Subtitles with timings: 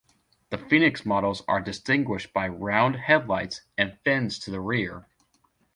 [0.49, 5.05] The Phoenix models are distinguished by round headlights and fins to the rear.